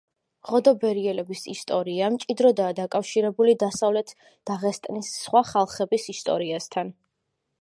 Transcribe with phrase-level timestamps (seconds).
[0.51, 4.15] ღოდობერიელების ისტორია მჭიდროდაა დაკავშირებული დასავლეთ
[4.53, 6.97] დაღესტნის სხვა ხალხების ისტორიასთან.